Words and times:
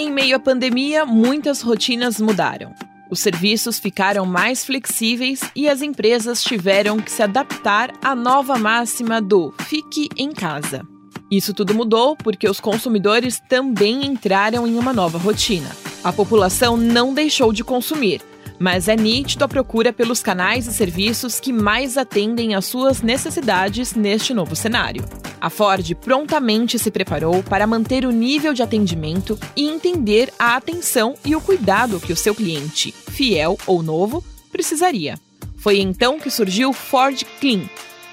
Em 0.00 0.12
meio 0.12 0.36
à 0.36 0.38
pandemia, 0.38 1.04
muitas 1.04 1.60
rotinas 1.60 2.20
mudaram. 2.20 2.72
Os 3.10 3.18
serviços 3.18 3.80
ficaram 3.80 4.24
mais 4.24 4.64
flexíveis 4.64 5.40
e 5.56 5.68
as 5.68 5.82
empresas 5.82 6.40
tiveram 6.40 7.00
que 7.00 7.10
se 7.10 7.20
adaptar 7.20 7.90
à 8.00 8.14
nova 8.14 8.56
máxima 8.56 9.20
do 9.20 9.52
fique 9.62 10.08
em 10.16 10.30
casa. 10.30 10.86
Isso 11.28 11.52
tudo 11.52 11.74
mudou 11.74 12.14
porque 12.14 12.48
os 12.48 12.60
consumidores 12.60 13.42
também 13.48 14.06
entraram 14.06 14.68
em 14.68 14.76
uma 14.76 14.92
nova 14.92 15.18
rotina. 15.18 15.68
A 16.04 16.12
população 16.12 16.76
não 16.76 17.12
deixou 17.12 17.52
de 17.52 17.64
consumir, 17.64 18.22
mas 18.56 18.86
é 18.86 18.94
nítido 18.94 19.44
a 19.44 19.48
procura 19.48 19.92
pelos 19.92 20.22
canais 20.22 20.68
e 20.68 20.72
serviços 20.72 21.40
que 21.40 21.52
mais 21.52 21.98
atendem 21.98 22.54
às 22.54 22.66
suas 22.66 23.02
necessidades 23.02 23.94
neste 23.94 24.32
novo 24.32 24.54
cenário. 24.54 25.02
A 25.40 25.48
Ford 25.48 25.94
prontamente 25.96 26.78
se 26.78 26.90
preparou 26.90 27.42
para 27.42 27.66
manter 27.66 28.04
o 28.04 28.10
nível 28.10 28.52
de 28.52 28.62
atendimento 28.62 29.38
e 29.56 29.68
entender 29.68 30.32
a 30.38 30.56
atenção 30.56 31.14
e 31.24 31.36
o 31.36 31.40
cuidado 31.40 32.00
que 32.00 32.12
o 32.12 32.16
seu 32.16 32.34
cliente, 32.34 32.92
fiel 32.92 33.56
ou 33.66 33.82
novo, 33.82 34.24
precisaria. 34.50 35.18
Foi 35.56 35.78
então 35.78 36.18
que 36.18 36.30
surgiu 36.30 36.70
o 36.70 36.72
Ford 36.72 37.24
Clean, 37.40 37.68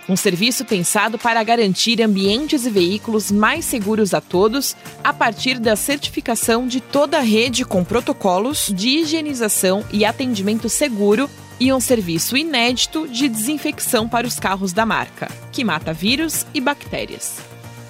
um 0.07 0.15
serviço 0.15 0.63
pensado 0.65 1.17
para 1.17 1.43
garantir 1.43 2.01
ambientes 2.01 2.65
e 2.65 2.69
veículos 2.69 3.31
mais 3.31 3.65
seguros 3.65 4.13
a 4.13 4.21
todos, 4.21 4.75
a 5.03 5.11
partir 5.11 5.59
da 5.59 5.75
certificação 5.75 6.67
de 6.67 6.79
toda 6.79 7.17
a 7.17 7.21
rede 7.21 7.65
com 7.65 7.83
protocolos 7.83 8.71
de 8.73 8.89
higienização 8.89 9.83
e 9.91 10.05
atendimento 10.05 10.69
seguro 10.69 11.29
e 11.59 11.71
um 11.71 11.79
serviço 11.79 12.35
inédito 12.35 13.07
de 13.07 13.27
desinfecção 13.27 14.07
para 14.07 14.27
os 14.27 14.39
carros 14.39 14.73
da 14.73 14.85
marca, 14.85 15.27
que 15.51 15.63
mata 15.63 15.93
vírus 15.93 16.45
e 16.53 16.61
bactérias. 16.61 17.39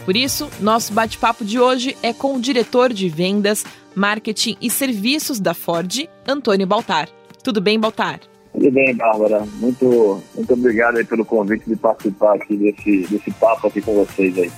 Por 0.06 0.16
isso, 0.16 0.50
nosso 0.60 0.94
bate-papo 0.94 1.44
de 1.44 1.60
hoje 1.60 1.98
é 2.04 2.14
com 2.14 2.36
o 2.36 2.40
diretor 2.40 2.94
de 2.94 3.10
vendas, 3.10 3.66
marketing 3.96 4.56
e 4.62 4.70
serviços 4.70 5.40
da 5.40 5.54
Ford, 5.54 6.08
Antônio 6.28 6.68
Baltar. 6.68 7.10
Tudo 7.44 7.60
bem, 7.60 7.80
Baltar? 7.80 8.20
Tudo 8.54 8.72
bem, 8.72 8.96
Bárbara. 8.96 9.46
Muito, 9.56 10.22
muito 10.36 10.54
obrigado 10.54 11.04
pelo 11.06 11.26
convite 11.26 11.64
de 11.68 11.76
participar 11.76 12.36
aqui 12.36 12.56
desse, 12.56 13.08
desse 13.08 13.32
papo 13.32 13.68
aqui 13.68 13.82
com 13.82 13.96
vocês 13.96 14.38
aí. 14.38 14.52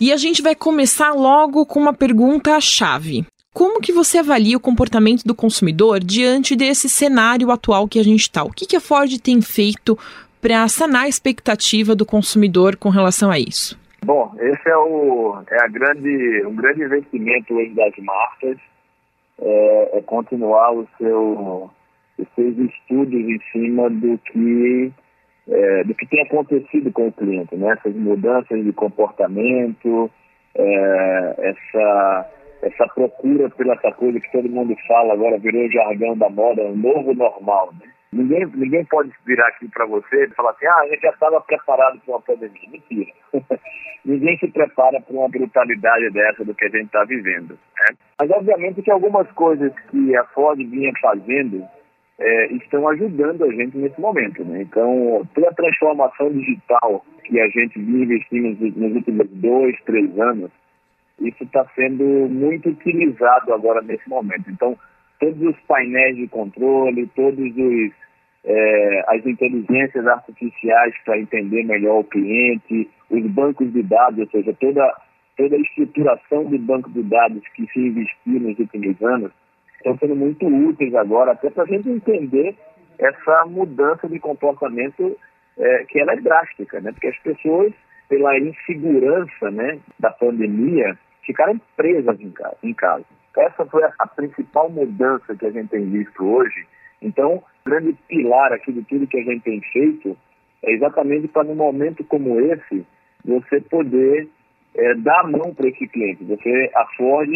E 0.00 0.10
a 0.12 0.16
gente 0.16 0.40
vai 0.40 0.54
começar 0.54 1.12
logo 1.12 1.66
com 1.66 1.78
uma 1.78 1.92
pergunta-chave. 1.92 3.26
Como 3.52 3.80
que 3.80 3.92
você 3.92 4.18
avalia 4.18 4.56
o 4.56 4.60
comportamento 4.60 5.24
do 5.24 5.34
consumidor 5.34 5.98
diante 5.98 6.54
desse 6.54 6.88
cenário 6.88 7.50
atual 7.50 7.88
que 7.88 7.98
a 7.98 8.04
gente 8.04 8.20
está? 8.20 8.44
O 8.44 8.50
que, 8.50 8.64
que 8.64 8.76
a 8.76 8.80
Ford 8.80 9.10
tem 9.20 9.42
feito 9.42 9.98
para 10.40 10.66
sanar 10.68 11.04
a 11.04 11.08
expectativa 11.08 11.96
do 11.96 12.06
consumidor 12.06 12.76
com 12.76 12.90
relação 12.90 13.28
a 13.30 13.38
isso? 13.38 13.78
Bom, 14.04 14.32
esse 14.38 14.68
é 14.68 14.76
o 14.76 15.42
é 15.50 15.64
a 15.64 15.68
grande 15.68 16.46
um 16.46 16.54
grande 16.54 16.82
investimento 16.82 17.52
hoje 17.52 17.70
das 17.74 17.92
marcas 17.98 18.56
é, 19.38 19.98
é 19.98 20.02
continuar 20.02 20.72
o 20.72 20.88
seu 20.96 21.70
fez 22.36 22.56
estudos 22.58 23.12
em 23.12 23.40
cima 23.52 23.90
do 23.90 24.16
que 24.18 24.92
é, 25.48 25.84
do 25.84 25.94
que 25.94 26.06
tem 26.06 26.22
acontecido 26.22 26.92
com 26.92 27.08
o 27.08 27.12
cliente, 27.12 27.56
né? 27.56 27.72
Essas 27.72 27.94
mudanças 27.96 28.62
de 28.62 28.72
comportamento, 28.72 30.10
é, 30.54 31.34
essa 31.38 32.30
essa 32.62 32.86
procura 32.94 33.48
pela 33.50 33.74
essa 33.74 33.92
coisa 33.92 34.20
que 34.20 34.32
todo 34.32 34.48
mundo 34.48 34.74
fala 34.86 35.14
agora 35.14 35.38
virou 35.38 35.64
o 35.64 35.70
jargão 35.70 36.16
da 36.16 36.28
moda, 36.28 36.62
um 36.62 36.76
novo 36.76 37.14
normal, 37.14 37.72
né? 37.80 37.88
Ninguém, 38.12 38.44
ninguém 38.54 38.84
pode 38.86 39.12
virar 39.24 39.46
aqui 39.48 39.68
para 39.68 39.86
você 39.86 40.24
e 40.24 40.34
falar 40.34 40.50
assim, 40.50 40.66
ah, 40.66 40.80
a 40.80 40.88
gente 40.88 41.00
já 41.00 41.10
estava 41.10 41.40
preparado 41.42 42.00
para 42.00 42.14
uma 42.14 42.20
pandemia. 42.20 42.68
Mentira. 42.68 43.12
ninguém 44.04 44.36
se 44.38 44.48
prepara 44.48 45.00
para 45.00 45.16
uma 45.16 45.28
brutalidade 45.28 46.10
dessa 46.10 46.44
do 46.44 46.52
que 46.52 46.64
a 46.64 46.70
gente 46.70 46.86
está 46.86 47.04
vivendo. 47.04 47.50
Né? 47.50 47.96
Mas, 48.18 48.30
obviamente, 48.32 48.82
que 48.82 48.90
algumas 48.90 49.30
coisas 49.32 49.72
que 49.90 50.16
a 50.16 50.24
Ford 50.24 50.58
vinha 50.58 50.92
fazendo 51.00 51.64
é, 52.18 52.52
estão 52.52 52.88
ajudando 52.88 53.44
a 53.44 53.52
gente 53.52 53.78
nesse 53.78 54.00
momento. 54.00 54.44
Né? 54.44 54.62
Então, 54.62 55.22
toda 55.32 55.48
a 55.48 55.54
transformação 55.54 56.32
digital 56.32 57.04
que 57.24 57.40
a 57.40 57.48
gente 57.48 57.78
vinha 57.78 58.04
investindo 58.04 58.76
nos 58.76 58.96
últimos 58.96 59.28
dois, 59.30 59.76
três 59.84 60.18
anos, 60.18 60.50
isso 61.20 61.44
está 61.44 61.64
sendo 61.74 62.04
muito 62.04 62.70
utilizado 62.70 63.52
agora 63.52 63.82
nesse 63.82 64.08
momento. 64.08 64.50
Então, 64.50 64.76
todos 65.18 65.40
os 65.42 65.56
painéis 65.66 66.16
de 66.16 66.28
controle, 66.28 67.06
todos 67.14 67.56
os 67.56 67.92
é, 68.42 69.04
as 69.08 69.24
inteligências 69.26 70.06
artificiais 70.06 70.94
para 71.04 71.18
entender 71.18 71.62
melhor 71.64 72.00
o 72.00 72.04
cliente, 72.04 72.88
os 73.10 73.26
bancos 73.26 73.70
de 73.72 73.82
dados, 73.82 74.18
ou 74.18 74.30
seja, 74.30 74.54
toda 74.58 74.94
toda 75.36 75.56
a 75.56 75.60
estruturação 75.60 76.44
do 76.44 76.58
banco 76.58 76.90
de 76.90 77.02
dados 77.02 77.42
que 77.54 77.66
se 77.68 77.78
investiu 77.80 78.40
nos 78.40 78.58
últimos 78.58 79.02
anos, 79.02 79.32
estão 79.76 79.96
sendo 79.98 80.14
muito 80.14 80.46
úteis 80.46 80.94
agora, 80.94 81.32
até 81.32 81.48
para 81.48 81.64
a 81.64 81.66
gente 81.66 81.88
entender 81.88 82.54
essa 82.98 83.46
mudança 83.46 84.06
de 84.06 84.18
comportamento 84.18 85.16
é, 85.58 85.84
que 85.84 85.98
ela 85.98 86.12
é 86.12 86.16
drástica, 86.16 86.80
né? 86.80 86.92
Porque 86.92 87.08
as 87.08 87.18
pessoas, 87.20 87.72
pela 88.08 88.38
insegurança 88.38 89.50
né, 89.50 89.78
da 89.98 90.10
pandemia, 90.10 90.98
ficaram 91.30 91.60
presas 91.76 92.20
em 92.20 92.30
casa. 92.30 92.56
Em 92.62 92.74
casa. 92.74 93.04
Essa 93.36 93.64
foi 93.66 93.82
a, 93.84 94.06
principal 94.06 94.68
mudança 94.68 95.34
que 95.36 95.46
a 95.46 95.50
gente 95.50 95.68
tem 95.68 95.88
visto 95.88 96.24
hoje. 96.24 96.66
Então, 97.00 97.36
o 97.36 97.42
grande 97.64 97.96
pilar 98.08 98.52
aqui 98.52 98.72
de 98.72 98.82
tudo 98.82 99.06
que 99.06 99.18
a 99.18 99.22
gente 99.22 99.42
tem 99.42 99.60
feito 99.72 100.16
é 100.62 100.72
exatamente 100.72 101.28
para, 101.28 101.44
num 101.44 101.54
momento 101.54 102.04
como 102.04 102.40
esse, 102.40 102.84
você 103.24 103.60
poder 103.60 104.28
é, 104.74 104.94
dar 104.96 105.20
a 105.20 105.28
mão 105.28 105.54
para 105.54 105.68
esse 105.68 105.86
cliente. 105.86 106.24
Você, 106.24 106.70
a 106.74 106.84
Ford, 106.96 107.30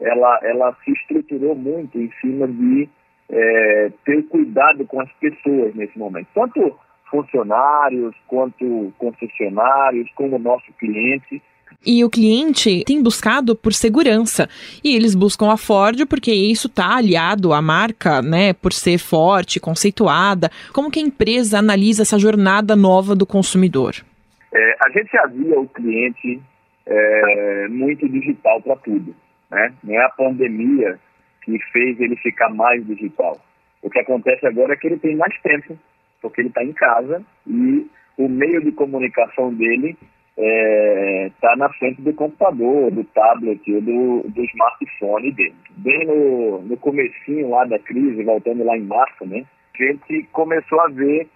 ela, 0.00 0.40
ela 0.42 0.76
se 0.84 0.92
estruturou 0.92 1.54
muito 1.54 1.98
em 1.98 2.10
cima 2.20 2.46
de 2.46 2.88
é, 3.30 3.90
ter 4.04 4.22
cuidado 4.28 4.86
com 4.86 5.00
as 5.00 5.10
pessoas 5.14 5.74
nesse 5.74 5.98
momento, 5.98 6.28
tanto 6.34 6.78
funcionários 7.10 8.14
quanto 8.26 8.92
concessionários, 8.98 10.10
como 10.14 10.38
nosso 10.38 10.70
cliente. 10.74 11.42
E 11.86 12.04
o 12.04 12.10
cliente 12.10 12.82
tem 12.84 13.02
buscado 13.02 13.54
por 13.54 13.72
segurança. 13.72 14.48
E 14.82 14.96
eles 14.96 15.14
buscam 15.14 15.50
a 15.52 15.56
Ford 15.56 16.06
porque 16.06 16.32
isso 16.32 16.66
está 16.66 16.96
aliado 16.96 17.52
à 17.52 17.62
marca, 17.62 18.20
né? 18.20 18.52
Por 18.52 18.72
ser 18.72 18.98
forte, 18.98 19.60
conceituada. 19.60 20.50
Como 20.72 20.90
que 20.90 20.98
a 20.98 21.02
empresa 21.02 21.58
analisa 21.58 22.02
essa 22.02 22.18
jornada 22.18 22.74
nova 22.74 23.14
do 23.14 23.24
consumidor? 23.24 23.94
É, 24.52 24.76
a 24.80 24.90
gente 24.90 25.16
havia 25.18 25.58
o 25.60 25.68
cliente 25.68 26.42
é, 26.84 27.68
muito 27.68 28.08
digital 28.08 28.60
para 28.60 28.76
tudo. 28.76 29.14
Né? 29.50 29.72
Não 29.84 29.94
é 29.94 30.04
a 30.04 30.10
pandemia 30.10 30.98
que 31.42 31.58
fez 31.72 32.00
ele 32.00 32.16
ficar 32.16 32.50
mais 32.50 32.84
digital. 32.86 33.40
O 33.82 33.88
que 33.88 34.00
acontece 34.00 34.46
agora 34.46 34.72
é 34.72 34.76
que 34.76 34.88
ele 34.88 34.98
tem 34.98 35.16
mais 35.16 35.34
tempo, 35.40 35.78
porque 36.20 36.40
ele 36.40 36.48
está 36.48 36.64
em 36.64 36.72
casa 36.72 37.22
e 37.46 37.86
o 38.16 38.28
meio 38.28 38.60
de 38.62 38.72
comunicação 38.72 39.54
dele 39.54 39.96
está 40.38 40.44
é, 40.44 41.30
tá 41.40 41.56
na 41.56 41.68
frente 41.70 42.00
do 42.00 42.14
computador, 42.14 42.92
do 42.92 43.02
tablet 43.04 43.60
ou 43.74 43.80
do, 43.80 44.22
do 44.28 44.44
smartphone 44.44 45.32
dele. 45.32 45.54
Bem 45.76 46.06
no, 46.06 46.62
no 46.62 46.76
comecinho 46.76 47.50
lá 47.50 47.64
da 47.64 47.78
crise, 47.78 48.22
voltando 48.22 48.64
lá 48.64 48.76
em 48.76 48.84
março, 48.84 49.26
né, 49.26 49.44
a 49.74 49.82
gente 49.82 50.28
começou 50.32 50.80
a 50.80 50.88
ver 50.88 51.28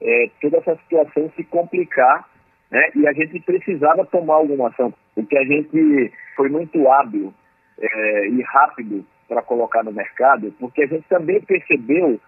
é, 0.00 0.30
toda 0.40 0.58
essa 0.58 0.76
situação 0.76 1.30
se 1.36 1.44
complicar 1.44 2.28
né, 2.70 2.90
e 2.96 3.06
a 3.06 3.12
gente 3.12 3.40
precisava 3.40 4.04
tomar 4.06 4.34
alguma 4.34 4.68
ação. 4.68 4.92
O 5.14 5.24
que 5.24 5.36
a 5.36 5.44
gente 5.44 6.12
foi 6.36 6.48
muito 6.48 6.88
hábil 6.88 7.32
é, 7.80 8.28
e 8.28 8.42
rápido 8.42 9.04
para 9.28 9.42
colocar 9.42 9.84
no 9.84 9.92
mercado, 9.92 10.52
porque 10.58 10.82
a 10.82 10.86
gente 10.86 11.06
também 11.08 11.40
percebeu 11.40 12.20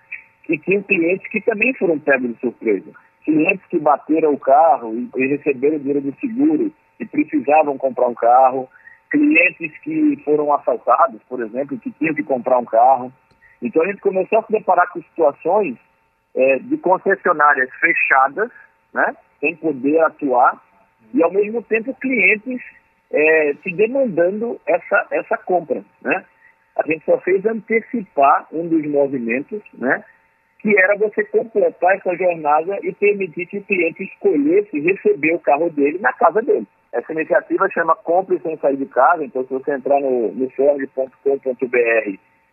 que 0.44 0.58
tinha 0.58 0.82
clientes 0.82 1.28
que 1.28 1.40
também 1.40 1.74
foram 1.74 1.98
pegos 1.98 2.32
de 2.34 2.40
surpresa. 2.40 2.92
Clientes 3.24 3.64
que 3.66 3.78
bateram 3.78 4.32
o 4.32 4.38
carro 4.38 4.94
e, 4.94 5.10
e 5.16 5.26
receberam 5.28 5.78
dinheiro 5.78 6.00
do 6.00 6.14
seguro 6.18 6.72
e 6.98 7.06
precisavam 7.06 7.78
comprar 7.78 8.08
um 8.08 8.14
carro, 8.14 8.68
clientes 9.10 9.76
que 9.78 10.20
foram 10.24 10.52
assaltados, 10.52 11.20
por 11.28 11.40
exemplo, 11.42 11.78
que 11.78 11.90
tinham 11.92 12.14
que 12.14 12.22
comprar 12.22 12.58
um 12.58 12.64
carro. 12.64 13.12
Então 13.60 13.82
a 13.82 13.86
gente 13.86 14.00
começou 14.00 14.38
a 14.38 14.42
se 14.42 14.52
deparar 14.52 14.88
com 14.90 15.02
situações 15.02 15.76
é, 16.34 16.58
de 16.58 16.76
concessionárias 16.78 17.70
fechadas, 17.78 18.50
né, 18.92 19.14
sem 19.40 19.54
poder 19.56 20.00
atuar, 20.00 20.60
e 21.12 21.22
ao 21.22 21.32
mesmo 21.32 21.62
tempo 21.62 21.94
clientes 21.94 22.60
é, 23.10 23.54
se 23.62 23.72
demandando 23.72 24.58
essa, 24.66 25.06
essa 25.10 25.36
compra. 25.36 25.84
Né? 26.00 26.24
A 26.76 26.86
gente 26.86 27.04
só 27.04 27.18
fez 27.18 27.44
antecipar 27.44 28.46
um 28.50 28.66
dos 28.66 28.84
movimentos, 28.86 29.60
né? 29.74 30.02
Que 30.62 30.78
era 30.78 30.96
você 30.96 31.24
completar 31.24 31.96
essa 31.96 32.16
jornada 32.16 32.78
e 32.82 32.92
permitir 32.94 33.46
que 33.46 33.58
o 33.58 33.64
cliente 33.64 34.04
escolhesse 34.04 34.78
receber 34.78 35.34
o 35.34 35.40
carro 35.40 35.68
dele 35.70 35.98
na 35.98 36.12
casa 36.12 36.40
dele. 36.40 36.66
Essa 36.92 37.12
iniciativa 37.12 37.68
chama 37.70 37.96
Compre 37.96 38.38
Sem 38.40 38.56
Sair 38.58 38.76
de 38.76 38.86
Casa, 38.86 39.24
então 39.24 39.42
se 39.42 39.52
você 39.52 39.72
entrar 39.72 40.00
no, 40.00 40.32
no 40.32 40.48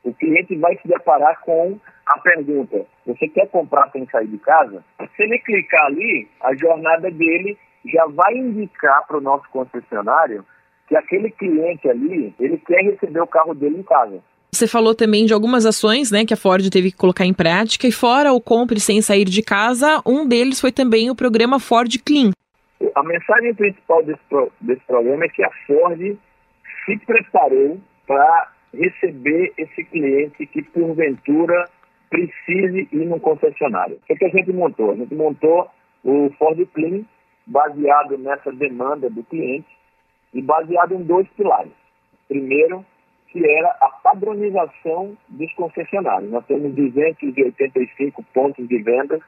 o 0.01 0.13
cliente 0.13 0.55
vai 0.55 0.77
se 0.77 0.87
deparar 0.87 1.39
com 1.41 1.77
a 2.05 2.19
pergunta, 2.19 2.85
você 3.05 3.27
quer 3.27 3.47
comprar 3.49 3.91
sem 3.91 4.07
sair 4.07 4.27
de 4.27 4.37
casa? 4.39 4.83
Se 5.15 5.23
ele 5.23 5.37
clicar 5.39 5.85
ali, 5.85 6.27
a 6.41 6.55
jornada 6.55 7.11
dele 7.11 7.57
já 7.85 8.05
vai 8.07 8.33
indicar 8.33 9.05
para 9.05 9.17
o 9.17 9.21
nosso 9.21 9.47
concessionário 9.51 10.43
que 10.87 10.95
aquele 10.95 11.29
cliente 11.31 11.87
ali, 11.87 12.33
ele 12.39 12.57
quer 12.59 12.81
receber 12.81 13.21
o 13.21 13.27
carro 13.27 13.53
dele 13.53 13.79
em 13.79 13.83
casa. 13.83 14.23
Você 14.51 14.67
falou 14.67 14.95
também 14.95 15.25
de 15.25 15.33
algumas 15.33 15.65
ações 15.65 16.11
né, 16.11 16.25
que 16.25 16.33
a 16.33 16.37
Ford 16.37 16.67
teve 16.69 16.91
que 16.91 16.97
colocar 16.97 17.25
em 17.25 17.33
prática, 17.33 17.87
e 17.87 17.91
fora 17.91 18.33
o 18.33 18.41
compre 18.41 18.79
sem 18.79 19.01
sair 19.01 19.25
de 19.25 19.43
casa, 19.43 20.01
um 20.05 20.27
deles 20.27 20.59
foi 20.59 20.71
também 20.71 21.09
o 21.09 21.15
programa 21.15 21.59
Ford 21.59 21.91
Clean. 22.03 22.31
A 22.95 23.03
mensagem 23.03 23.53
principal 23.53 24.03
desse, 24.03 24.19
pro, 24.27 24.51
desse 24.59 24.81
programa 24.87 25.25
é 25.25 25.29
que 25.29 25.43
a 25.43 25.51
Ford 25.67 26.17
se 26.85 26.97
preparou 27.05 27.79
para 28.07 28.51
receber 28.73 29.53
esse 29.57 29.83
cliente 29.83 30.45
que, 30.47 30.63
porventura, 30.63 31.69
precise 32.09 32.87
ir 32.91 33.05
no 33.05 33.19
concessionário. 33.19 33.97
O 33.97 34.05
que, 34.07 34.15
que 34.15 34.25
a 34.25 34.29
gente 34.29 34.51
montou? 34.51 34.91
A 34.91 34.95
gente 34.95 35.13
montou 35.13 35.69
o 36.03 36.31
Ford 36.39 36.59
Clean 36.73 37.03
baseado 37.45 38.17
nessa 38.17 38.51
demanda 38.51 39.09
do 39.09 39.23
cliente 39.23 39.67
e 40.33 40.41
baseado 40.41 40.93
em 40.93 41.03
dois 41.03 41.27
pilares. 41.29 41.71
Primeiro, 42.27 42.85
que 43.31 43.45
era 43.45 43.69
a 43.81 43.89
padronização 44.03 45.15
dos 45.29 45.53
concessionários. 45.53 46.31
Nós 46.31 46.45
temos 46.45 46.73
285 46.73 48.23
pontos 48.33 48.67
de 48.67 48.77
venda 48.81 49.19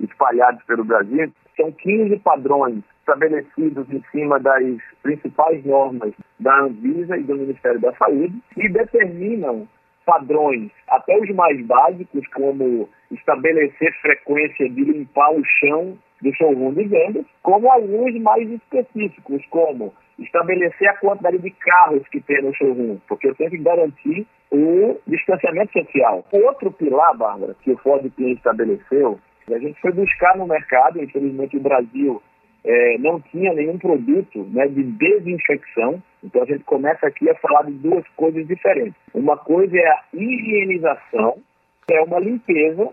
espalhados 0.00 0.62
pelo 0.64 0.84
Brasil. 0.84 1.32
São 1.56 1.70
15 1.70 2.18
padrões 2.20 2.82
estabelecidos 3.00 3.86
em 3.90 4.02
cima 4.10 4.38
das 4.40 4.64
principais 5.02 5.64
normas 5.64 6.12
da 6.40 6.60
Anvisa 6.60 7.16
e 7.16 7.22
do 7.24 7.36
Ministério 7.36 7.80
da 7.80 7.92
Saúde 7.94 8.34
e 8.56 8.68
determinam 8.68 9.68
padrões, 10.04 10.70
até 10.88 11.16
os 11.18 11.30
mais 11.30 11.64
básicos, 11.64 12.26
como 12.28 12.88
estabelecer 13.10 13.92
frequência 14.00 14.68
de 14.68 14.84
limpar 14.84 15.30
o 15.32 15.44
chão 15.60 15.96
do 16.20 16.34
showroom 16.34 16.72
de 16.74 16.84
vendas, 16.84 17.26
como 17.42 17.70
alguns 17.70 18.14
mais 18.20 18.48
específicos, 18.50 19.44
como 19.50 19.92
estabelecer 20.18 20.88
a 20.88 20.96
quantidade 20.96 21.38
de 21.38 21.50
carros 21.50 22.06
que 22.08 22.20
tem 22.20 22.42
no 22.42 22.54
showroom, 22.54 22.98
porque 23.08 23.28
eu 23.28 23.34
tenho 23.34 23.50
que 23.50 23.58
garantir 23.58 24.26
o 24.50 25.00
distanciamento 25.06 25.72
social. 25.72 26.24
Outro 26.30 26.70
pilar, 26.72 27.16
Bárbara, 27.16 27.56
que 27.62 27.72
o 27.72 27.78
Ford 27.78 28.08
Clean 28.14 28.32
estabeleceu, 28.32 29.18
a 29.50 29.58
gente 29.58 29.80
foi 29.80 29.92
buscar 29.92 30.36
no 30.36 30.46
mercado, 30.46 31.02
infelizmente 31.02 31.56
o 31.56 31.60
Brasil 31.60 32.22
é, 32.64 32.98
não 32.98 33.20
tinha 33.20 33.52
nenhum 33.52 33.78
produto 33.78 34.44
né, 34.52 34.66
de 34.68 34.82
desinfecção, 34.84 36.02
então 36.22 36.42
a 36.42 36.46
gente 36.46 36.64
começa 36.64 37.06
aqui 37.06 37.28
a 37.28 37.34
falar 37.36 37.62
de 37.62 37.72
duas 37.72 38.06
coisas 38.16 38.46
diferentes. 38.46 38.94
Uma 39.12 39.36
coisa 39.36 39.76
é 39.76 39.88
a 39.88 40.02
higienização, 40.12 41.38
que 41.86 41.94
é 41.94 42.02
uma 42.02 42.20
limpeza 42.20 42.88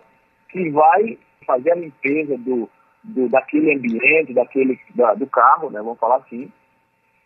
que 0.49 0.69
vai 0.71 1.17
fazer 1.45 1.71
a 1.71 1.75
limpeza 1.75 2.37
do, 2.37 2.67
do 3.03 3.29
daquele 3.29 3.75
ambiente, 3.75 4.33
daquele, 4.33 4.79
da, 4.95 5.13
do 5.13 5.27
carro, 5.27 5.69
né, 5.69 5.79
vamos 5.79 5.99
falar 5.99 6.17
assim, 6.17 6.51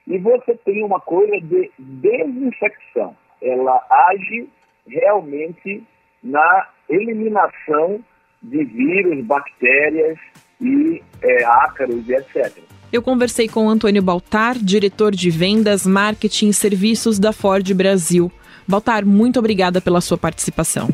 e 0.07 0.17
você 0.17 0.55
tem 0.65 0.83
uma 0.83 0.99
coisa 0.99 1.39
de 1.39 1.71
desinfecção. 1.77 3.15
Ela 3.41 3.81
age 4.09 4.49
realmente 4.87 5.83
na 6.21 6.67
eliminação 6.89 7.99
de 8.41 8.63
vírus, 8.65 9.25
bactérias 9.25 10.17
e 10.59 11.01
é, 11.21 11.43
ácaros 11.45 12.07
e 12.07 12.13
etc. 12.13 12.57
Eu 12.91 13.01
conversei 13.01 13.47
com 13.47 13.69
Antônio 13.69 14.03
Baltar, 14.03 14.55
diretor 14.55 15.11
de 15.11 15.29
vendas, 15.29 15.85
marketing 15.85 16.49
e 16.49 16.53
serviços 16.53 17.17
da 17.17 17.33
Ford 17.33 17.73
Brasil. 17.73 18.31
Baltar, 18.67 19.05
muito 19.05 19.39
obrigada 19.39 19.81
pela 19.81 19.99
sua 19.99 20.17
participação. 20.17 20.89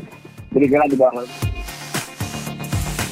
Obrigado, 0.50 0.96
Barra. 0.96 1.24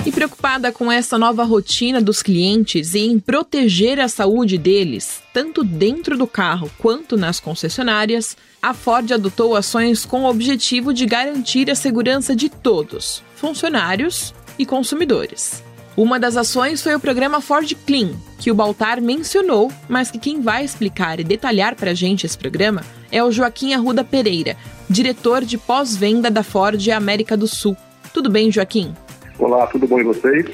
E 0.09 0.11
preocupada 0.11 0.73
com 0.73 0.91
essa 0.91 1.19
nova 1.19 1.45
rotina 1.45 2.01
dos 2.01 2.23
clientes 2.23 2.95
e 2.95 3.01
em 3.01 3.21
proteger 3.21 4.01
a 4.01 4.09
saúde 4.09 4.57
deles, 4.57 5.21
tanto 5.35 5.63
dentro 5.63 6.17
do 6.17 6.27
carro 6.27 6.71
quanto 6.79 7.15
nas 7.15 7.39
concessionárias, 7.39 8.35
a 8.63 8.73
Ford 8.73 9.13
adotou 9.13 9.55
ações 9.55 10.07
com 10.07 10.23
o 10.23 10.31
objetivo 10.31 10.95
de 10.95 11.05
garantir 11.05 11.71
a 11.71 11.75
segurança 11.75 12.35
de 12.35 12.49
todos, 12.49 13.23
funcionários 13.37 14.33
e 14.59 14.65
consumidores. 14.65 15.63
Uma 15.95 16.19
das 16.19 16.39
ações 16.39 16.81
foi 16.81 16.95
o 16.95 17.01
programa 17.01 17.43
Ford 17.43 17.71
Clean, 17.87 18.13
que 18.39 18.51
o 18.51 18.55
Baltar 18.55 19.03
mencionou, 19.03 19.71
mas 19.91 20.11
que 20.11 20.19
quem 20.19 20.41
vai 20.41 20.65
explicar 20.65 21.21
e 21.21 21.25
detalhar 21.25 21.75
para 21.75 21.91
a 21.91 21.95
gente 21.95 22.25
esse 22.25 22.39
programa 22.39 22.81
é 23.13 23.23
o 23.23 23.31
Joaquim 23.31 23.75
Arruda 23.75 24.03
Pereira, 24.03 24.57
diretor 24.89 25.45
de 25.45 25.59
pós-venda 25.59 26.31
da 26.31 26.43
Ford 26.43 26.89
América 26.89 27.37
do 27.37 27.47
Sul. 27.47 27.77
Tudo 28.15 28.31
bem, 28.31 28.51
Joaquim? 28.51 28.95
Olá, 29.38 29.69
tudo 29.69 29.87
bom 29.87 30.00
e 30.00 30.02
vocês? 30.02 30.46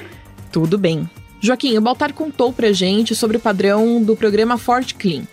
Tudo 0.53 0.77
bem. 0.77 1.09
Joaquim, 1.41 1.75
o 1.75 1.81
Baltar 1.81 2.13
contou 2.13 2.53
pra 2.53 2.71
gente 2.71 3.15
sobre 3.15 3.37
o 3.37 3.39
padrão 3.39 3.99
do 3.99 4.15
programa 4.15 4.59
Ford 4.59 4.93
Clean. 4.93 5.23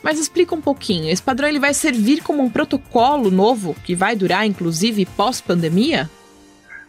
Mas 0.00 0.20
explica 0.20 0.54
um 0.54 0.60
pouquinho, 0.60 1.10
esse 1.10 1.20
padrão 1.20 1.48
ele 1.48 1.58
vai 1.58 1.74
servir 1.74 2.22
como 2.22 2.40
um 2.40 2.48
protocolo 2.48 3.28
novo 3.28 3.74
que 3.84 3.96
vai 3.96 4.14
durar 4.14 4.46
inclusive 4.46 5.04
pós-pandemia? 5.16 6.08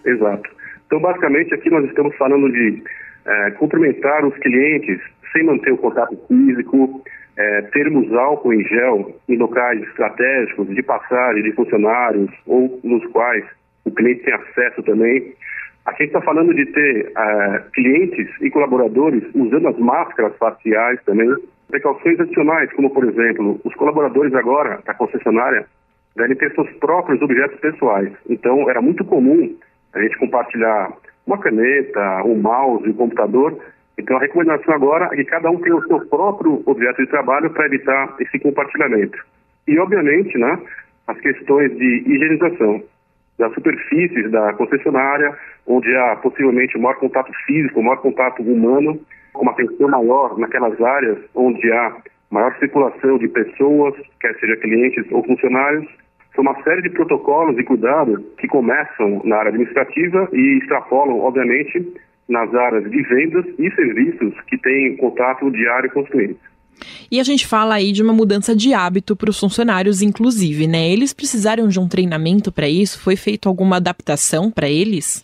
Exato. 0.05 0.47
Então, 0.85 0.99
basicamente, 0.99 1.55
aqui 1.55 1.71
nós 1.71 1.85
estamos 1.85 2.15
falando 2.17 2.51
de 2.51 2.83
é, 3.25 3.51
cumprimentar 3.51 4.23
os 4.23 4.37
clientes 4.37 4.99
sem 5.33 5.43
manter 5.43 5.73
o 5.73 5.77
contato 5.77 6.15
físico, 6.27 7.03
é, 7.35 7.61
termos 7.73 8.13
álcool 8.13 8.53
em 8.53 8.63
gel 8.65 9.19
em 9.27 9.37
locais 9.37 9.81
estratégicos 9.81 10.67
de 10.69 10.83
passagem 10.83 11.41
de 11.41 11.51
funcionários 11.53 12.29
ou 12.45 12.79
nos 12.83 13.03
quais 13.07 13.43
o 13.85 13.91
cliente 13.91 14.23
tem 14.23 14.33
acesso 14.35 14.83
também. 14.83 15.33
Aqui 15.85 16.03
está 16.03 16.21
falando 16.21 16.53
de 16.53 16.65
ter 16.67 17.07
uh, 17.07 17.71
clientes 17.71 18.29
e 18.41 18.51
colaboradores 18.51 19.23
usando 19.33 19.67
as 19.67 19.77
máscaras 19.79 20.35
faciais 20.37 20.99
também, 21.05 21.35
precauções 21.69 22.19
adicionais, 22.19 22.71
como 22.73 22.91
por 22.91 23.03
exemplo, 23.03 23.59
os 23.63 23.73
colaboradores 23.75 24.33
agora 24.35 24.79
da 24.85 24.93
concessionária 24.93 25.65
devem 26.15 26.35
ter 26.35 26.53
seus 26.53 26.69
próprios 26.73 27.21
objetos 27.21 27.59
pessoais. 27.59 28.11
Então 28.29 28.69
era 28.69 28.81
muito 28.81 29.03
comum 29.05 29.55
a 29.93 30.01
gente 30.01 30.17
compartilhar 30.19 30.91
uma 31.25 31.39
caneta, 31.39 32.23
um 32.25 32.35
mouse, 32.35 32.87
um 32.87 32.93
computador. 32.93 33.57
Então 33.97 34.17
a 34.17 34.21
recomendação 34.21 34.75
agora 34.75 35.09
é 35.11 35.15
que 35.15 35.25
cada 35.25 35.49
um 35.49 35.59
tenha 35.61 35.75
o 35.75 35.87
seu 35.87 35.99
próprio 36.07 36.61
objeto 36.65 37.01
de 37.01 37.09
trabalho 37.09 37.49
para 37.49 37.65
evitar 37.65 38.15
esse 38.19 38.37
compartilhamento. 38.39 39.17
E 39.67 39.79
obviamente, 39.79 40.37
né, 40.37 40.59
as 41.07 41.19
questões 41.19 41.75
de 41.75 42.03
higienização 42.05 42.83
das 43.41 43.53
superfícies 43.55 44.29
da 44.29 44.53
concessionária, 44.53 45.35
onde 45.65 45.93
há 45.95 46.15
possivelmente 46.17 46.77
maior 46.77 46.95
contato 46.99 47.31
físico, 47.47 47.81
maior 47.81 47.97
contato 47.97 48.43
humano, 48.43 48.99
com 49.33 49.41
uma 49.41 49.51
atenção 49.51 49.89
maior 49.89 50.37
naquelas 50.37 50.79
áreas 50.79 51.17
onde 51.33 51.71
há 51.73 51.97
maior 52.29 52.55
circulação 52.59 53.17
de 53.17 53.27
pessoas, 53.27 53.95
quer 54.19 54.35
seja 54.39 54.55
clientes 54.57 55.11
ou 55.11 55.23
funcionários. 55.25 55.87
São 56.35 56.43
uma 56.43 56.61
série 56.63 56.83
de 56.83 56.91
protocolos 56.91 57.57
e 57.57 57.63
cuidados 57.63 58.23
que 58.37 58.47
começam 58.47 59.21
na 59.25 59.37
área 59.37 59.49
administrativa 59.49 60.29
e 60.31 60.59
extrapolam, 60.59 61.19
obviamente, 61.19 61.93
nas 62.29 62.53
áreas 62.53 62.89
de 62.89 63.01
vendas 63.01 63.45
e 63.57 63.71
serviços 63.71 64.39
que 64.41 64.57
têm 64.59 64.97
contato 64.97 65.49
diário 65.49 65.91
com 65.91 66.01
os 66.01 66.09
clientes. 66.09 66.50
E 67.11 67.19
a 67.19 67.23
gente 67.23 67.45
fala 67.45 67.75
aí 67.75 67.91
de 67.91 68.01
uma 68.01 68.13
mudança 68.13 68.55
de 68.55 68.73
hábito 68.73 69.15
para 69.15 69.29
os 69.29 69.39
funcionários, 69.39 70.01
inclusive, 70.01 70.67
né? 70.67 70.89
Eles 70.89 71.13
precisaram 71.13 71.67
de 71.67 71.79
um 71.79 71.87
treinamento 71.87 72.51
para 72.51 72.67
isso? 72.67 73.01
Foi 73.01 73.15
feita 73.15 73.47
alguma 73.47 73.77
adaptação 73.77 74.49
para 74.49 74.69
eles? 74.69 75.23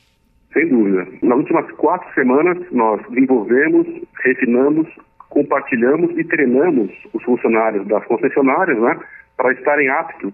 Sem 0.54 0.68
dúvida. 0.70 1.08
Nas 1.22 1.38
últimas 1.40 1.72
quatro 1.74 2.08
semanas, 2.14 2.58
nós 2.72 3.02
desenvolvemos, 3.10 3.88
refinamos, 4.24 4.88
compartilhamos 5.30 6.18
e 6.18 6.24
treinamos 6.24 6.92
os 7.14 7.24
funcionários 7.24 7.88
das 7.88 8.06
concessionárias, 8.06 8.80
né? 8.80 9.00
Para 9.36 9.54
estarem 9.54 9.90
aptos 9.90 10.34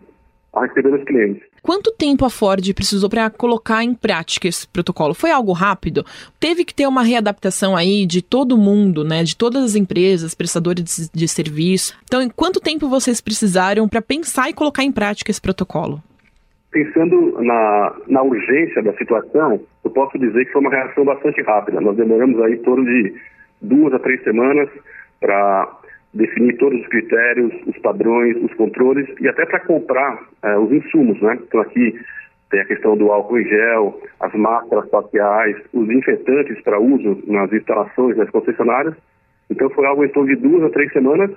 a 0.54 0.66
receber 0.66 0.94
os 0.94 1.04
clientes. 1.04 1.42
Quanto 1.62 1.92
tempo 1.92 2.26
a 2.26 2.30
Ford 2.30 2.62
precisou 2.74 3.10
para 3.10 3.30
colocar 3.30 3.84
em 3.84 3.96
prática 3.96 4.48
esse 4.48 4.68
protocolo? 4.68 5.14
Foi 5.14 5.32
algo 5.32 5.52
rápido? 5.52 6.06
Teve 6.40 6.64
que 6.64 6.74
ter 6.74 6.86
uma 6.86 7.04
readaptação 7.04 7.76
aí 7.76 8.06
de 8.06 8.22
todo 8.22 8.58
mundo, 8.58 9.04
né? 9.04 9.24
De 9.24 9.36
todas 9.36 9.64
as 9.64 9.76
empresas, 9.76 10.36
prestadores 10.36 11.10
de, 11.14 11.28
serviço. 11.28 11.98
Então, 12.04 12.22
em 12.22 12.30
quanto 12.30 12.60
tempo 12.60 12.90
vocês 12.90 13.22
precisaram 13.22 13.88
para 13.88 14.02
pensar 14.02 14.50
e 14.50 14.54
colocar 14.54 14.84
em 14.84 14.92
prática 14.92 15.32
esse 15.32 15.42
protocolo? 15.42 16.04
Pensando 16.70 17.42
na, 17.42 17.96
na 18.08 18.22
urgência 18.24 18.84
da 18.84 18.94
situação, 18.98 19.62
eu 19.84 19.90
posso 19.90 20.20
dizer 20.20 20.46
que 20.46 20.52
foi 20.52 20.62
uma 20.62 20.70
reação 20.70 21.06
bastante 21.06 21.42
rápida. 21.44 21.80
Nós 21.80 21.96
demoramos 21.96 22.40
aí 22.42 22.54
em 22.54 22.62
torno 22.62 22.84
de 22.84 23.16
duas 23.62 23.94
a 23.94 24.00
três 24.00 24.22
semanas 24.24 24.70
para 25.20 25.80
definir 26.14 26.58
todos 26.58 26.80
os 26.80 26.88
critérios, 26.88 27.52
os 27.66 27.78
padrões, 27.80 28.38
os 28.44 28.54
controles 28.54 29.08
e 29.20 29.28
até 29.28 29.46
para 29.46 29.60
comprar 29.62 30.20
eh, 30.44 30.58
os 30.58 30.72
insumos, 30.72 31.20
né? 31.22 31.40
Então 31.42 31.60
aqui 31.62 32.00
tem 32.52 32.62
a 32.62 32.66
questão 32.66 32.96
do 32.96 33.12
álcool 33.12 33.40
em 33.40 33.48
gel, 33.48 34.00
as 34.20 34.32
máscaras 34.34 34.88
faciais, 34.90 35.58
os 35.74 35.90
infetantes 35.90 36.62
para 36.62 36.80
uso 36.80 37.18
nas 37.26 37.52
instalações 37.52 38.16
das 38.16 38.30
concessionárias. 38.30 38.94
Então 39.50 39.70
foi 39.72 39.86
algo 39.88 40.06
em 40.06 40.10
torno 40.10 40.36
de 40.36 40.42
duas 40.42 40.64
a 40.64 40.70
três 40.70 40.92
semanas 40.94 41.32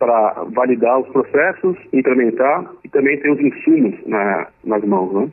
para 0.00 0.44
validar 0.52 0.98
os 0.98 1.08
processos, 1.10 1.76
implementar 1.92 2.68
e 2.84 2.88
também 2.88 3.20
ter 3.20 3.30
os 3.30 3.40
insumos 3.40 3.94
na, 4.04 4.48
nas 4.64 4.82
mãos, 4.82 5.12
né? 5.14 5.30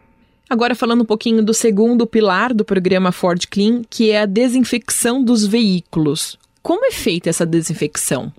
Agora 0.48 0.76
falando 0.76 1.02
um 1.02 1.06
pouquinho 1.06 1.44
do 1.44 1.54
segundo 1.54 2.06
pilar 2.06 2.54
do 2.54 2.66
programa 2.66 3.12
Ford 3.12 3.48
Clean, 3.52 3.82
que 3.90 4.12
é 4.12 4.22
a 4.22 4.26
desinfecção 4.26 5.24
dos 5.24 5.46
veículos. 5.46 6.38
Como 6.62 6.86
é 6.86 6.92
feita 6.92 7.30
essa 7.30 7.46
desinfecção? 7.46 8.32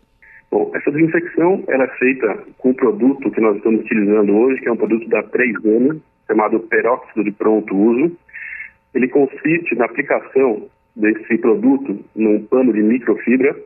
Bom, 0.51 0.73
essa 0.75 0.91
desinfecção 0.91 1.63
é 1.69 1.87
feita 1.99 2.39
com 2.59 2.71
um 2.71 2.75
produto 2.75 3.31
que 3.31 3.41
nós 3.41 3.57
estamos 3.57 3.83
utilizando 3.83 4.37
hoje, 4.37 4.61
que 4.61 4.69
é 4.69 4.73
um 4.73 4.77
produto 4.77 5.09
da 5.09 5.23
3M, 5.23 6.01
chamado 6.27 6.59
peróxido 6.61 7.23
de 7.23 7.31
pronto 7.31 7.77
uso. 7.77 8.17
Ele 8.93 9.07
consiste 9.07 9.77
na 9.77 9.85
aplicação 9.85 10.69
desse 10.97 11.39
produto 11.39 12.05
num 12.17 12.45
pano 12.47 12.73
de 12.73 12.83
microfibra 12.83 13.57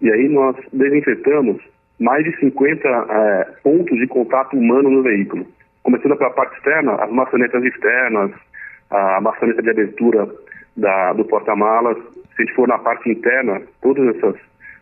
e 0.00 0.10
aí 0.10 0.28
nós 0.28 0.56
desinfetamos 0.72 1.60
mais 1.98 2.24
de 2.24 2.36
50 2.38 2.88
é, 2.88 3.44
pontos 3.62 3.98
de 3.98 4.06
contato 4.06 4.56
humano 4.56 4.90
no 4.90 5.02
veículo. 5.02 5.44
Começando 5.82 6.16
pela 6.16 6.30
parte 6.30 6.56
externa, 6.56 6.94
as 6.94 7.10
maçanetas 7.10 7.64
externas, 7.64 8.30
a 8.90 9.20
maçaneta 9.20 9.60
de 9.60 9.70
abertura 9.70 10.28
da, 10.76 11.12
do 11.14 11.24
porta-malas. 11.24 11.96
Se 12.36 12.42
a 12.42 12.44
gente 12.44 12.54
for 12.54 12.68
na 12.68 12.78
parte 12.78 13.10
interna, 13.10 13.60
todas 13.80 14.16
essas 14.16 14.36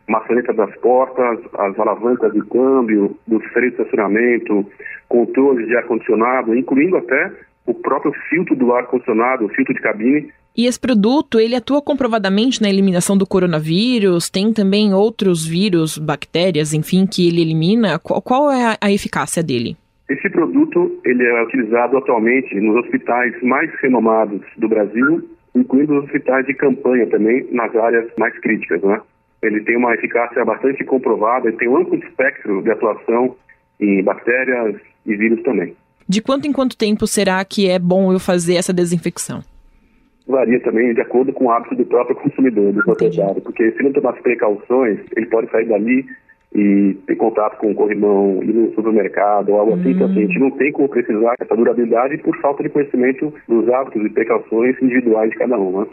maçanetas 0.08 0.56
das 0.56 0.74
portas, 0.78 1.38
as 1.54 1.78
alavancas 1.78 2.32
de 2.32 2.42
câmbio, 2.42 3.16
dos 3.26 3.44
freios 3.52 3.74
de 3.74 3.82
estacionamento, 3.82 4.66
controles 5.08 5.66
de 5.66 5.76
ar-condicionado, 5.76 6.54
incluindo 6.54 6.96
até 6.96 7.32
o 7.66 7.74
próprio 7.74 8.12
filtro 8.28 8.56
do 8.56 8.72
ar-condicionado, 8.72 9.44
o 9.44 9.48
filtro 9.48 9.74
de 9.74 9.80
cabine. 9.80 10.32
E 10.56 10.66
esse 10.66 10.80
produto, 10.80 11.38
ele 11.38 11.54
atua 11.54 11.80
comprovadamente 11.80 12.60
na 12.60 12.68
eliminação 12.68 13.16
do 13.16 13.26
coronavírus? 13.26 14.28
Tem 14.28 14.52
também 14.52 14.92
outros 14.92 15.46
vírus, 15.46 15.96
bactérias, 15.96 16.74
enfim, 16.74 17.06
que 17.06 17.28
ele 17.28 17.40
elimina? 17.40 17.98
Qual, 17.98 18.20
qual 18.20 18.50
é 18.50 18.64
a, 18.64 18.78
a 18.80 18.92
eficácia 18.92 19.42
dele? 19.42 19.76
Esse 20.08 20.28
produto 20.28 21.00
ele 21.04 21.24
é 21.24 21.42
utilizado 21.44 21.96
atualmente 21.96 22.52
nos 22.60 22.84
hospitais 22.84 23.40
mais 23.42 23.70
renomados 23.80 24.40
do 24.56 24.68
Brasil, 24.68 25.22
incluindo 25.54 25.98
os 25.98 26.04
hospitais 26.04 26.44
de 26.46 26.54
campanha 26.54 27.06
também, 27.06 27.46
nas 27.52 27.74
áreas 27.76 28.10
mais 28.18 28.36
críticas. 28.40 28.82
Né? 28.82 29.00
Ele 29.42 29.60
tem 29.62 29.76
uma 29.76 29.94
eficácia 29.94 30.44
bastante 30.44 30.84
comprovada, 30.84 31.48
ele 31.48 31.56
tem 31.56 31.68
um 31.68 31.78
amplo 31.78 31.96
espectro 31.96 32.62
de 32.62 32.70
atuação 32.70 33.36
em 33.80 34.02
bactérias 34.02 34.76
e 35.06 35.16
vírus 35.16 35.42
também. 35.42 35.74
De 36.08 36.20
quanto 36.20 36.46
em 36.46 36.52
quanto 36.52 36.76
tempo 36.76 37.06
será 37.06 37.44
que 37.44 37.68
é 37.68 37.78
bom 37.78 38.12
eu 38.12 38.18
fazer 38.18 38.56
essa 38.56 38.72
desinfecção? 38.72 39.42
Varia 40.26 40.60
também 40.60 40.92
de 40.92 41.00
acordo 41.00 41.32
com 41.32 41.46
o 41.46 41.50
hábito 41.50 41.74
do 41.74 41.84
próprio 41.84 42.16
consumidor, 42.16 42.72
do 42.72 42.82
proprietário, 42.82 43.40
porque 43.40 43.72
se 43.72 43.82
não 43.82 43.92
tomar 43.92 44.14
as 44.14 44.20
precauções, 44.20 44.98
ele 45.16 45.26
pode 45.26 45.50
sair 45.50 45.66
dali 45.66 46.04
e 46.54 46.96
ter 47.06 47.16
contato 47.16 47.58
com 47.58 47.70
o 47.70 47.74
corrimão, 47.74 48.42
ir 48.42 48.52
no 48.52 48.74
supermercado 48.74 49.50
ou 49.50 49.60
algo 49.60 49.74
assim, 49.74 49.90
então 49.90 50.06
assim, 50.06 50.24
a 50.24 50.26
gente 50.26 50.38
não 50.38 50.50
tem 50.50 50.72
como 50.72 50.88
precisar 50.88 51.34
essa 51.40 51.54
durabilidade 51.54 52.18
por 52.18 52.36
falta 52.38 52.62
de 52.62 52.68
conhecimento 52.68 53.32
dos 53.48 53.68
hábitos 53.68 54.04
e 54.04 54.10
precauções 54.10 54.76
individuais 54.82 55.30
de 55.30 55.36
cada 55.36 55.56
um. 55.58 55.80
Né? 55.80 55.86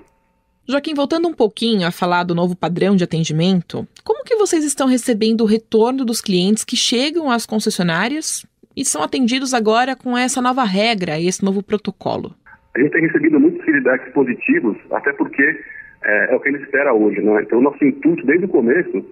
Joaquim, 0.69 0.93
voltando 0.93 1.29
um 1.29 1.33
pouquinho 1.33 1.87
a 1.87 1.91
falar 1.91 2.25
do 2.25 2.35
novo 2.35 2.53
padrão 2.53 2.93
de 2.93 3.01
atendimento, 3.01 3.87
como 4.03 4.25
que 4.25 4.35
vocês 4.35 4.65
estão 4.65 4.85
recebendo 4.85 5.41
o 5.41 5.45
retorno 5.45 6.03
dos 6.03 6.19
clientes 6.19 6.65
que 6.65 6.75
chegam 6.75 7.31
às 7.31 7.45
concessionárias 7.45 8.45
e 8.75 8.83
são 8.83 9.01
atendidos 9.01 9.53
agora 9.53 9.95
com 9.95 10.17
essa 10.17 10.41
nova 10.41 10.65
regra, 10.65 11.17
esse 11.21 11.41
novo 11.41 11.63
protocolo? 11.63 12.35
A 12.75 12.79
gente 12.81 12.91
tem 12.91 13.01
recebido 13.01 13.39
muitos 13.39 13.63
feedbacks 13.63 14.11
positivos, 14.11 14.75
até 14.91 15.13
porque 15.13 15.41
é, 16.03 16.33
é 16.33 16.35
o 16.35 16.39
que 16.41 16.49
ele 16.49 16.61
espera 16.61 16.93
hoje. 16.93 17.21
Né? 17.21 17.43
Então, 17.43 17.61
nosso 17.61 17.83
intuito 17.85 18.25
desde 18.25 18.43
o 18.43 18.49
começo 18.49 19.05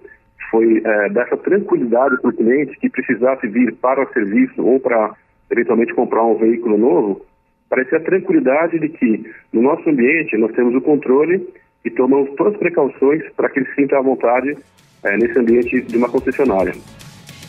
foi 0.52 0.82
é, 0.84 1.10
dessa 1.10 1.38
tranquilidade 1.38 2.20
para 2.22 2.32
o 2.32 2.36
cliente 2.36 2.78
que 2.80 2.90
precisasse 2.90 3.48
vir 3.48 3.74
para 3.76 4.04
o 4.04 4.12
serviço 4.12 4.62
ou 4.62 4.78
para 4.78 5.16
eventualmente 5.50 5.94
comprar 5.94 6.26
um 6.26 6.38
veículo 6.38 6.78
novo, 6.78 7.26
para 7.70 7.84
ter 7.86 7.98
a 7.98 8.00
tranquilidade 8.00 8.80
de 8.80 8.90
que 8.90 9.26
no 9.52 9.62
nosso 9.62 9.90
ambiente 9.90 10.38
nós 10.38 10.52
temos 10.54 10.76
o 10.76 10.82
controle 10.82 11.48
e 11.84 11.90
tomamos 11.90 12.30
todas 12.36 12.54
as 12.54 12.60
precauções 12.60 13.22
para 13.36 13.50
que 13.50 13.60
ele 13.60 13.68
se 13.68 13.76
sinta 13.76 13.98
à 13.98 14.02
vontade 14.02 14.58
é, 15.04 15.18
nesse 15.18 15.38
ambiente 15.38 15.82
de 15.82 15.98
uma 15.98 16.10
concessionária. 16.10 16.74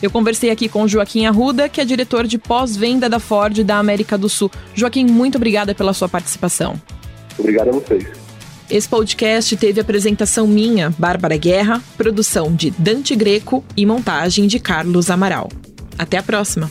Eu 0.01 0.11
conversei 0.11 0.51
aqui 0.51 0.69
com 0.69 0.87
Joaquim 0.87 1.25
Arruda, 1.25 1.67
que 1.67 1.81
é 1.81 1.85
diretor 1.85 2.27
de 2.27 2.37
pós-venda 2.37 3.09
da 3.09 3.19
Ford 3.19 3.63
da 3.63 3.79
América 3.79 4.15
do 4.17 4.29
Sul. 4.29 4.51
Joaquim, 4.75 5.05
muito 5.05 5.37
obrigada 5.37 5.73
pela 5.73 5.91
sua 5.91 6.07
participação. 6.07 6.75
Obrigado 7.37 7.69
a 7.69 7.71
vocês. 7.71 8.27
Esse 8.69 8.87
podcast 8.87 9.55
teve 9.57 9.79
apresentação 9.79 10.45
minha, 10.45 10.93
Bárbara 10.99 11.37
Guerra, 11.37 11.81
produção 11.97 12.53
de 12.53 12.69
Dante 12.71 13.15
Greco 13.15 13.63
e 13.75 13.85
montagem 13.85 14.45
de 14.45 14.59
Carlos 14.59 15.09
Amaral. 15.09 15.49
Até 15.97 16.17
a 16.17 16.23
próxima! 16.23 16.69